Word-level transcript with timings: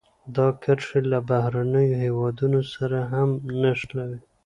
دا 0.35 0.47
کرښې 0.63 1.01
له 1.11 1.19
بهرنیو 1.29 1.99
هېوادونو 2.03 2.59
سره 2.73 2.99
هم 3.13 3.29
نښلوي. 3.61 4.19